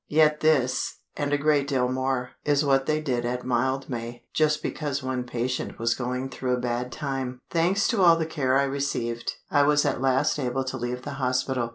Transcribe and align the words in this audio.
Yet 0.09 0.39
this—and 0.39 1.31
a 1.31 1.37
great 1.37 1.67
deal 1.67 1.87
more—is 1.87 2.65
what 2.65 2.87
they 2.87 3.01
did 3.01 3.23
at 3.23 3.45
Mildmay, 3.45 4.23
just 4.33 4.63
because 4.63 5.03
one 5.03 5.25
patient 5.25 5.77
was 5.77 5.93
going 5.93 6.29
through 6.29 6.55
a 6.55 6.59
bad 6.59 6.91
time. 6.91 7.39
Thanks 7.51 7.87
to 7.89 8.01
all 8.01 8.15
the 8.15 8.25
care 8.25 8.57
I 8.57 8.63
received, 8.63 9.35
I 9.51 9.61
was 9.61 9.85
at 9.85 10.01
last 10.01 10.39
able 10.39 10.63
to 10.63 10.75
leave 10.77 11.03
the 11.03 11.11
hospital. 11.21 11.69